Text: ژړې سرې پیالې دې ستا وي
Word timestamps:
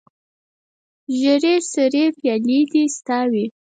ژړې 1.19 1.55
سرې 1.71 2.05
پیالې 2.17 2.59
دې 2.71 2.83
ستا 2.95 3.19
وي 3.31 3.45